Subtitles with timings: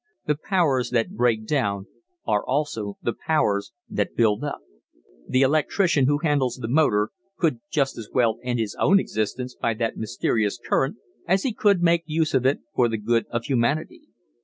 [0.25, 1.85] The powers that break down
[2.25, 4.57] are also the powers that build up.
[5.29, 9.75] The electrician who handles the motor could just as well end his own existence by
[9.75, 14.01] that mysterious current as he could make use of it for the good of humanity.